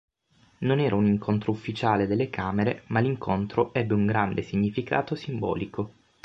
[0.61, 5.93] Non era un incontro ufficiale delle Camere, ma l'incontro ebbe un grande significato simbolico.